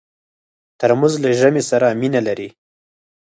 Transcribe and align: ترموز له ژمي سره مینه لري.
ترموز 0.79 1.13
له 1.23 1.29
ژمي 1.39 1.63
سره 1.69 1.87
مینه 1.99 2.21
لري. 2.27 2.49